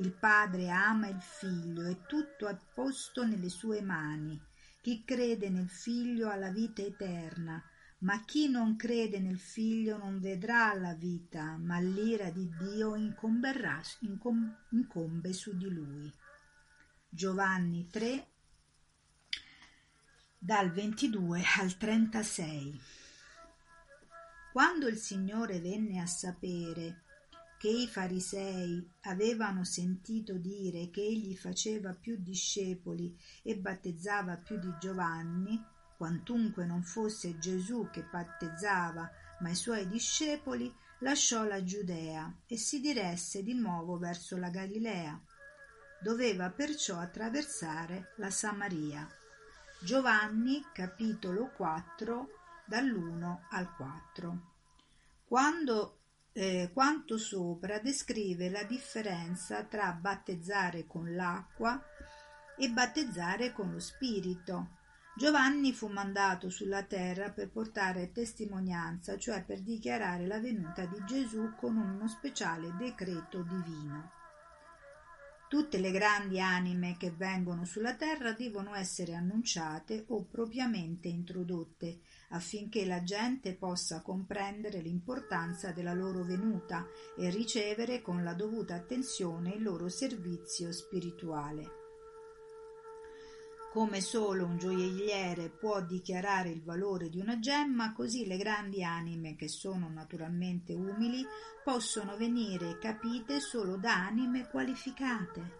[0.00, 4.40] il padre ama il figlio e tutto è posto nelle sue mani.
[4.80, 7.62] Chi crede nel figlio ha la vita eterna,
[7.98, 13.52] ma chi non crede nel figlio non vedrà la vita, ma l'ira di Dio incombe
[15.34, 16.10] su di lui.
[17.12, 18.26] Giovanni 3
[20.38, 22.80] dal 22 al 36
[24.52, 27.02] Quando il Signore venne a sapere
[27.58, 34.72] che i farisei avevano sentito dire che egli faceva più discepoli e battezzava più di
[34.78, 35.60] Giovanni,
[35.96, 42.80] quantunque non fosse Gesù che battezzava, ma i suoi discepoli, lasciò la Giudea e si
[42.80, 45.20] diresse di nuovo verso la Galilea.
[46.02, 49.06] Doveva perciò attraversare la Samaria.
[49.82, 52.28] Giovanni capitolo 4
[52.64, 54.40] dall'1 al 4.
[55.26, 55.98] Quando
[56.32, 61.78] eh, quanto sopra descrive la differenza tra battezzare con l'acqua
[62.56, 64.78] e battezzare con lo Spirito.
[65.14, 71.54] Giovanni fu mandato sulla terra per portare testimonianza, cioè per dichiarare la venuta di Gesù
[71.56, 74.19] con uno speciale decreto divino.
[75.50, 82.86] Tutte le grandi anime che vengono sulla terra devono essere annunciate o propriamente introdotte affinché
[82.86, 86.86] la gente possa comprendere l'importanza della loro venuta
[87.18, 91.79] e ricevere con la dovuta attenzione il loro servizio spirituale.
[93.72, 99.36] Come solo un gioielliere può dichiarare il valore di una gemma, così le grandi anime,
[99.36, 101.24] che sono naturalmente umili,
[101.62, 105.58] possono venire capite solo da anime qualificate.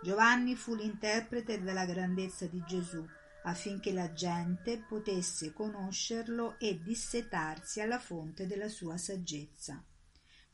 [0.00, 3.04] Giovanni fu l'interprete della grandezza di Gesù,
[3.42, 9.82] affinché la gente potesse conoscerlo e dissetarsi alla fonte della sua saggezza.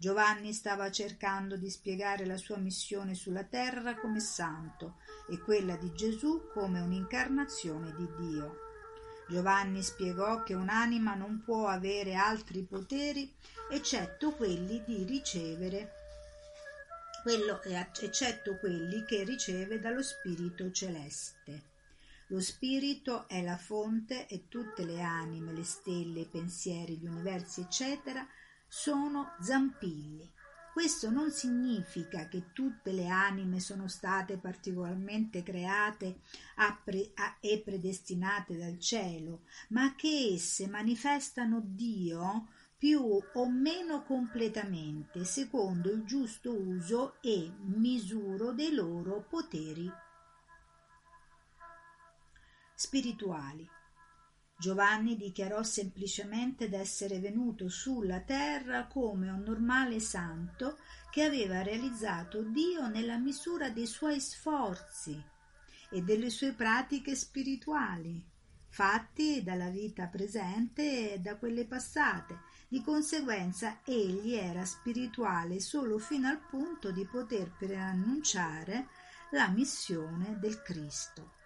[0.03, 4.97] Giovanni stava cercando di spiegare la sua missione sulla terra come santo
[5.31, 8.57] e quella di Gesù come un'incarnazione di Dio.
[9.29, 13.33] Giovanni spiegò che un'anima non può avere altri poteri
[13.71, 15.93] eccetto quelli di ricevere
[17.23, 21.71] quello, eccetto quelli che riceve dallo Spirito celeste.
[22.27, 27.61] Lo spirito è la fonte e tutte le anime, le stelle, i pensieri, gli universi,
[27.61, 28.27] eccetera,
[28.75, 30.33] sono zampilli.
[30.73, 36.21] Questo non significa che tutte le anime sono state particolarmente create
[37.41, 42.49] e predestinate dal cielo, ma che esse manifestano Dio
[42.79, 49.93] più o meno completamente secondo il giusto uso e misuro dei loro poteri
[52.75, 53.72] spirituali.
[54.63, 60.79] Giovanni dichiarò semplicemente d'essere venuto sulla terra come un normale santo
[61.11, 65.21] che aveva realizzato Dio nella misura dei suoi sforzi
[65.91, 68.25] e delle sue pratiche spirituali.
[68.69, 72.39] fatti dalla vita presente e da quelle passate.
[72.69, 78.87] Di conseguenza egli era spirituale solo fino al punto di poter preannunciare
[79.33, 81.41] la missione del Cristo.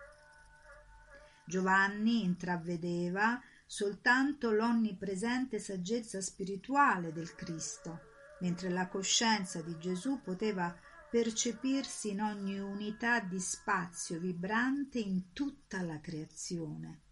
[1.47, 8.01] Giovanni intravedeva soltanto l'onnipresente saggezza spirituale del Cristo,
[8.41, 10.77] mentre la coscienza di Gesù poteva
[11.09, 17.03] percepirsi in ogni unità di spazio vibrante in tutta la creazione.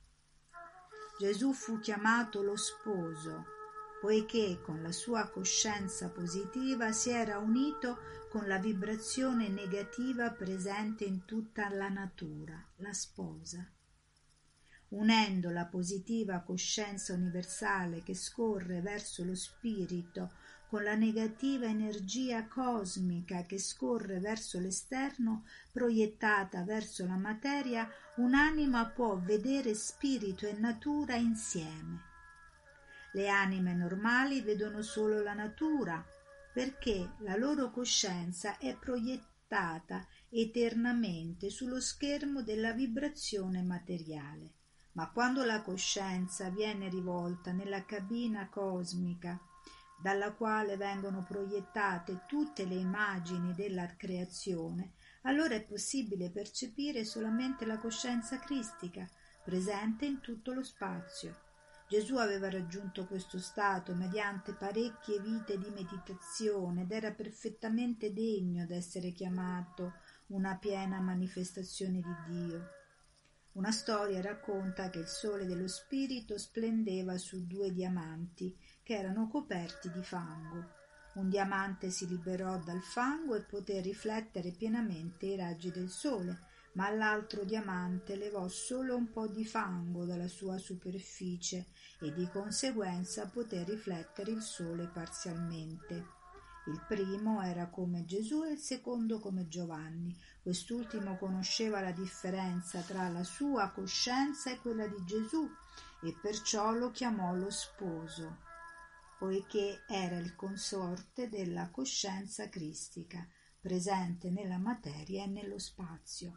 [1.18, 3.44] Gesù fu chiamato lo sposo,
[4.00, 11.24] poiché con la sua coscienza positiva si era unito con la vibrazione negativa presente in
[11.24, 13.64] tutta la natura, la sposa.
[14.94, 20.34] Unendo la positiva coscienza universale che scorre verso lo spirito
[20.68, 29.18] con la negativa energia cosmica che scorre verso l'esterno, proiettata verso la materia, un'anima può
[29.18, 32.00] vedere spirito e natura insieme.
[33.14, 36.04] Le anime normali vedono solo la natura,
[36.52, 44.62] perché la loro coscienza è proiettata eternamente sullo schermo della vibrazione materiale.
[44.94, 49.38] Ma quando la coscienza viene rivolta nella cabina cosmica
[50.00, 54.92] dalla quale vengono proiettate tutte le immagini della creazione,
[55.22, 59.08] allora è possibile percepire solamente la coscienza cristica,
[59.42, 61.40] presente in tutto lo spazio.
[61.88, 69.12] Gesù aveva raggiunto questo stato mediante parecchie vite di meditazione ed era perfettamente degno d'essere
[69.12, 69.94] chiamato
[70.28, 72.83] una piena manifestazione di Dio.
[73.54, 78.52] Una storia racconta che il sole dello spirito splendeva su due diamanti
[78.82, 80.72] che erano coperti di fango.
[81.14, 86.36] Un diamante si liberò dal fango e poté riflettere pienamente i raggi del sole,
[86.72, 91.66] ma l'altro diamante levò solo un po' di fango dalla sua superficie
[92.00, 96.13] e di conseguenza poté riflettere il sole parzialmente.
[96.66, 100.16] Il primo era come Gesù e il secondo come Giovanni.
[100.42, 105.48] Quest'ultimo conosceva la differenza tra la sua coscienza e quella di Gesù
[106.02, 108.52] e perciò lo chiamò lo sposo
[109.24, 113.26] poiché era il consorte della coscienza cristica,
[113.58, 116.32] presente nella materia e nello spazio.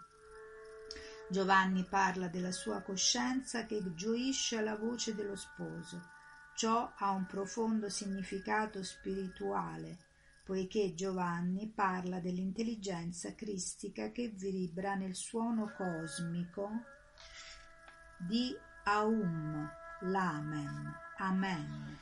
[1.30, 6.02] Giovanni parla della sua coscienza che gioisce alla voce dello sposo.
[6.56, 9.98] Ciò ha un profondo significato spirituale,
[10.48, 16.70] poiché Giovanni parla dell'intelligenza cristica che vibra nel suono cosmico
[18.18, 19.70] di Aum,
[20.04, 21.98] l'Amen, Amen.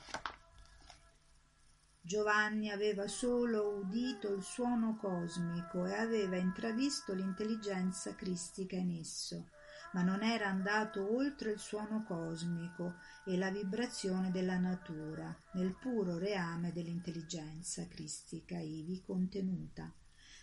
[2.00, 9.48] Giovanni aveva solo udito il suono cosmico e aveva intravisto l'intelligenza cristica in esso,
[9.96, 16.18] ma non era andato oltre il suono cosmico e la vibrazione della natura, nel puro
[16.18, 19.90] reame dell'intelligenza cristica ivi contenuta.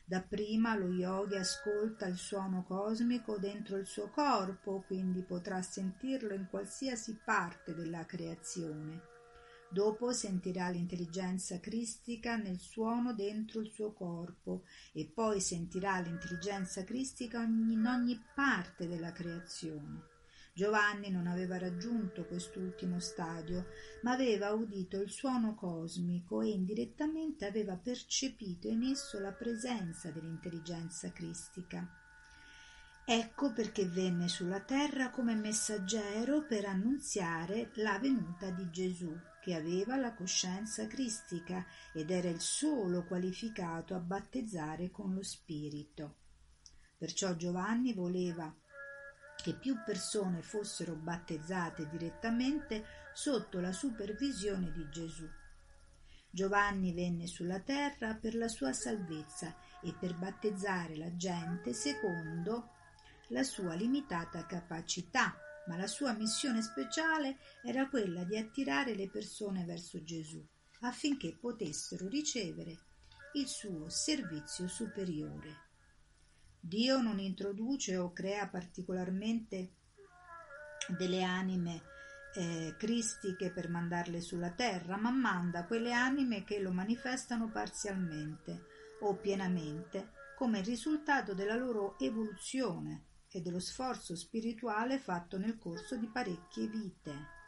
[0.06, 6.46] Dapprima lo yogi ascolta il suono cosmico dentro il suo corpo, quindi potrà sentirlo in
[6.48, 9.11] qualsiasi parte della creazione.
[9.72, 17.42] Dopo sentirà l'intelligenza cristica nel suono dentro il suo corpo e poi sentirà l'intelligenza cristica
[17.42, 20.10] in ogni parte della creazione.
[20.52, 23.68] Giovanni non aveva raggiunto quest'ultimo stadio,
[24.02, 31.10] ma aveva udito il suono cosmico e indirettamente aveva percepito in esso la presenza dell'intelligenza
[31.12, 31.88] cristica.
[33.06, 39.96] Ecco perché venne sulla terra come messaggero per annunziare la venuta di Gesù che aveva
[39.96, 46.18] la coscienza cristica ed era il solo qualificato a battezzare con lo Spirito.
[46.96, 48.54] Perciò Giovanni voleva
[49.42, 55.28] che più persone fossero battezzate direttamente sotto la supervisione di Gesù.
[56.30, 62.70] Giovanni venne sulla terra per la sua salvezza e per battezzare la gente secondo
[63.28, 65.36] la sua limitata capacità
[65.66, 70.44] ma la sua missione speciale era quella di attirare le persone verso Gesù
[70.80, 72.78] affinché potessero ricevere
[73.34, 75.70] il suo servizio superiore.
[76.60, 79.72] Dio non introduce o crea particolarmente
[80.98, 81.82] delle anime
[82.34, 88.66] eh, cristiche per mandarle sulla terra, ma manda quelle anime che lo manifestano parzialmente
[89.00, 96.06] o pienamente come risultato della loro evoluzione e dello sforzo spirituale fatto nel corso di
[96.06, 97.40] parecchie vite.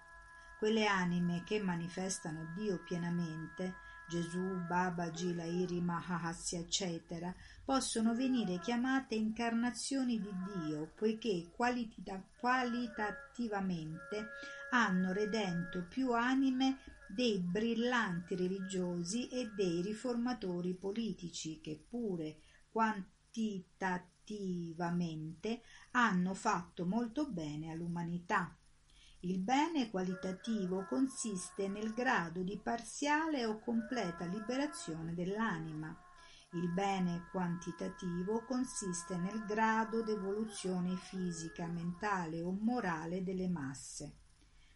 [0.59, 3.75] Quelle anime che manifestano Dio pienamente
[4.09, 14.29] Gesù, Baba, Gila, Iri, Mahahasya, eccetera, possono venire chiamate incarnazioni di Dio, poiché qualita- qualitativamente
[14.71, 16.79] hanno redento più anime
[17.09, 22.39] dei brillanti religiosi e dei riformatori politici che pure
[22.71, 24.14] quantitativamente
[25.93, 28.57] hanno fatto molto bene all'umanità.
[29.21, 35.97] Il bene qualitativo consiste nel grado di parziale o completa liberazione dell'anima.
[36.53, 44.19] Il bene quantitativo consiste nel grado d'evoluzione fisica, mentale o morale delle masse.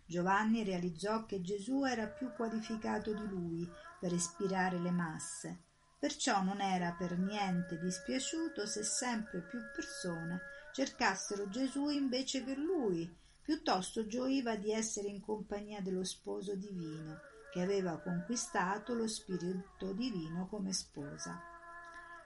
[0.04, 3.70] Giovanni realizzò che Gesù era più qualificato di lui
[4.00, 5.67] per ispirare le masse,
[5.98, 10.40] perciò non era per niente dispiaciuto se sempre più persone
[10.72, 17.18] cercassero Gesù invece che lui, piuttosto gioiva di essere in compagnia dello sposo divino,
[17.50, 21.40] che aveva conquistato lo spirito divino come sposa.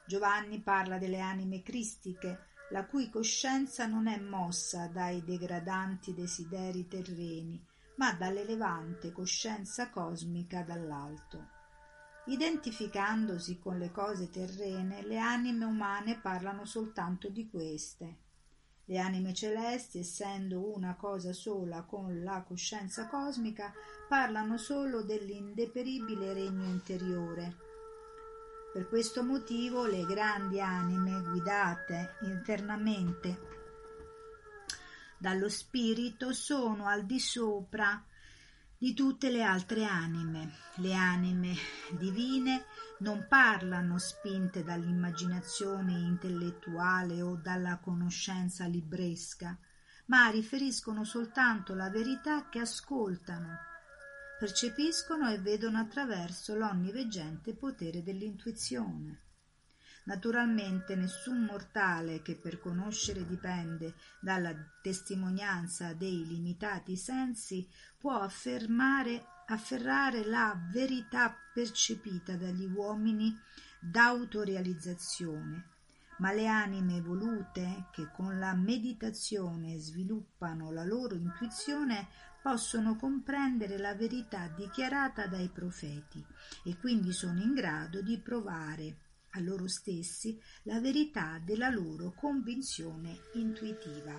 [0.07, 7.65] Giovanni parla delle anime cristiche, la cui coscienza non è mossa dai degradanti desideri terreni,
[7.97, 11.62] ma dall'elevante coscienza cosmica dall'alto.
[12.25, 18.19] Identificandosi con le cose terrene, le anime umane parlano soltanto di queste.
[18.85, 23.73] Le anime celesti, essendo una cosa sola con la coscienza cosmica,
[24.09, 27.57] parlano solo dell'indeperibile regno interiore.
[28.73, 33.53] Per questo motivo le grandi anime guidate internamente
[35.23, 38.05] dallo spirito sono al di sopra
[38.83, 40.55] di tutte le altre anime.
[40.79, 41.55] Le anime
[41.91, 42.65] divine
[42.99, 49.57] non parlano spinte dall'immaginazione intellettuale o dalla conoscenza libresca,
[50.07, 53.57] ma riferiscono soltanto la verità che ascoltano,
[54.41, 59.21] percepiscono e vedono attraverso l'onniveggente potere dell'intuizione.
[60.05, 69.25] Naturalmente nessun mortale che per conoscere dipende dalla testimonianza dei limitati sensi può afferrare
[70.25, 73.39] la verità percepita dagli uomini
[73.79, 75.69] d'autorealizzazione,
[76.19, 82.09] ma le anime evolute che con la meditazione sviluppano la loro intuizione
[82.43, 86.25] possono comprendere la verità dichiarata dai profeti
[86.65, 88.97] e quindi sono in grado di provare
[89.33, 94.19] a loro stessi la verità della loro convinzione intuitiva.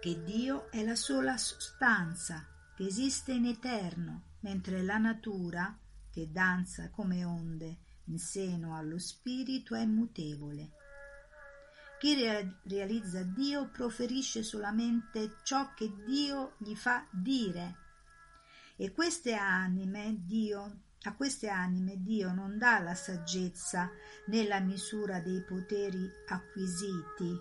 [0.00, 2.46] Che Dio è la sola sostanza
[2.76, 5.78] che esiste in eterno, mentre la natura,
[6.10, 10.72] che danza come onde in seno allo spirito, è mutevole.
[11.98, 12.14] Chi
[12.64, 17.78] realizza Dio proferisce solamente ciò che Dio gli fa dire.
[18.76, 23.90] E queste anime Dio a queste anime Dio non dà la saggezza
[24.26, 27.38] nella misura dei poteri acquisiti,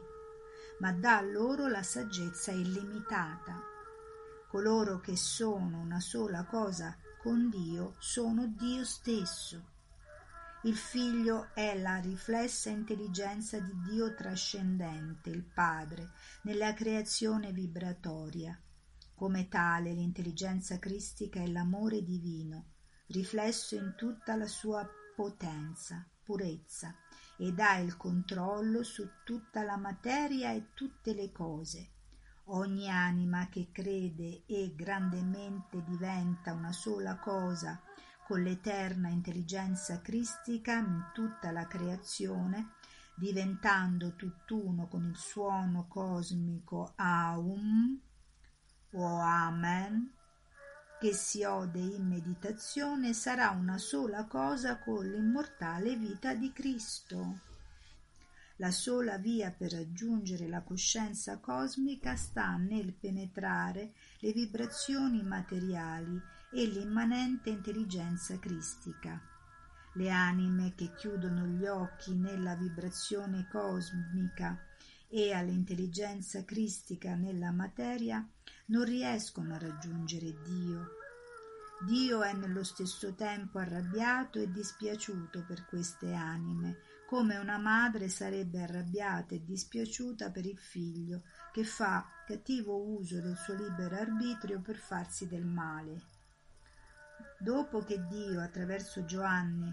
[0.79, 3.61] ma dà loro la saggezza illimitata.
[4.49, 9.71] Coloro che sono una sola cosa con Dio sono Dio stesso.
[10.63, 16.11] Il figlio è la riflessa intelligenza di Dio trascendente, il Padre,
[16.43, 18.57] nella creazione vibratoria.
[19.15, 22.72] Come tale l'intelligenza cristica è l'amore divino,
[23.13, 24.85] riflesso in tutta la sua
[25.15, 26.95] potenza, purezza,
[27.37, 31.91] ed ha il controllo su tutta la materia e tutte le cose.
[32.47, 37.79] Ogni anima che crede e grandemente diventa una sola cosa
[38.25, 42.71] con l'eterna intelligenza cristica in tutta la creazione,
[43.15, 48.01] diventando tutt'uno con il suono cosmico Aum
[48.91, 50.11] o Amen,
[51.03, 57.39] che si ode in meditazione sarà una sola cosa con l'immortale vita di Cristo.
[58.55, 66.17] La sola via per raggiungere la coscienza cosmica sta nel penetrare le vibrazioni materiali
[66.53, 69.19] e l'immanente intelligenza cristica.
[69.95, 74.57] Le anime che chiudono gli occhi nella vibrazione cosmica
[75.15, 78.27] e all'intelligenza cristica nella materia
[78.67, 80.87] non riescono a raggiungere Dio.
[81.85, 88.63] Dio è nello stesso tempo arrabbiato e dispiaciuto per queste anime, come una madre sarebbe
[88.63, 94.77] arrabbiata e dispiaciuta per il figlio che fa cattivo uso del suo libero arbitrio per
[94.77, 96.01] farsi del male.
[97.37, 99.71] Dopo che Dio, attraverso Giovanni,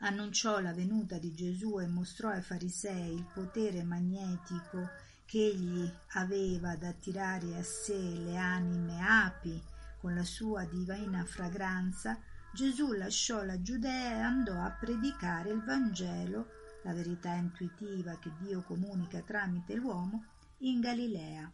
[0.00, 4.90] annunciò la venuta di Gesù e mostrò ai farisei il potere magnetico
[5.24, 9.60] che egli aveva ad attirare a sé le anime api
[9.98, 12.18] con la sua divina fragranza,
[12.52, 16.46] Gesù lasciò la Giudea e andò a predicare il Vangelo,
[16.84, 20.24] la verità intuitiva che Dio comunica tramite l'uomo,
[20.58, 21.50] in Galilea.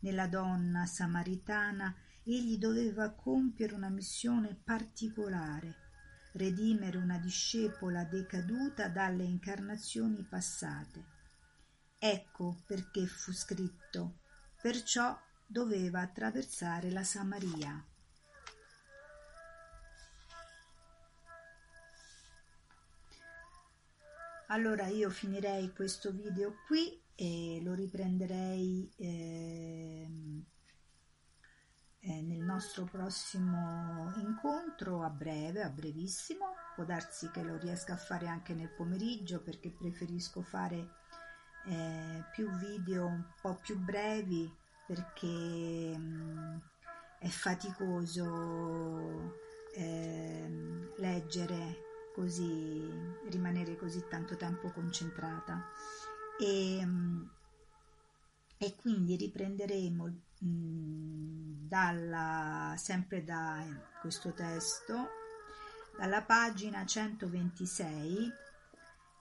[0.00, 5.83] Nella donna samaritana egli doveva compiere una missione particolare,
[6.34, 11.12] redimere una discepola decaduta dalle incarnazioni passate.
[11.98, 14.18] Ecco perché fu scritto,
[14.60, 17.84] perciò doveva attraversare la Samaria.
[24.48, 30.08] Allora io finirei questo video qui e lo riprenderei eh,
[32.06, 36.54] eh, nel nostro prossimo incontro a breve, a brevissimo.
[36.74, 41.02] Può darsi che lo riesca a fare anche nel pomeriggio perché preferisco fare
[41.66, 44.52] eh, più video un po' più brevi
[44.86, 46.56] perché mh, mm,
[47.20, 48.22] è faticoso
[49.74, 51.82] ehm, leggere
[52.14, 52.86] così,
[53.30, 55.70] rimanere così tanto tempo concentrata.
[56.38, 56.86] E,
[58.58, 60.16] e quindi riprenderemo mh, mm,
[61.66, 63.64] dalla, sempre da
[64.00, 65.08] questo testo,
[65.96, 68.32] dalla pagina 126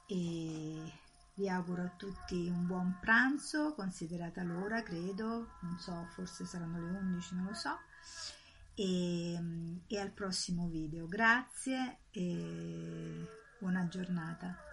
[0.07, 0.93] e
[1.35, 6.97] vi auguro a tutti un buon pranzo, considerata l'ora, credo, non so, forse saranno le
[6.97, 7.77] 11, non lo so
[8.75, 9.39] e,
[9.87, 11.07] e al prossimo video.
[11.07, 13.27] Grazie e
[13.59, 14.72] buona giornata.